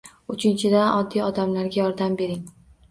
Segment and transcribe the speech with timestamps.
[0.35, 2.47] Uchinchidan, oddiy odamlarga yordam bering